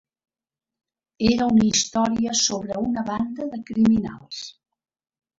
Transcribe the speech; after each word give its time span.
Era 1.31 1.49
una 1.51 1.67
història 1.71 2.33
sobre 2.39 2.79
una 2.85 3.03
banda 3.09 3.47
de 3.51 3.59
criminals. 3.69 4.41